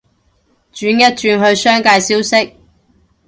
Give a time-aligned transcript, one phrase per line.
[0.73, 2.55] 轉一轉去商界消息